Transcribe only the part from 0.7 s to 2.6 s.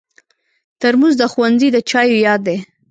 ترموز د ښوونځي د چایو یاد دی.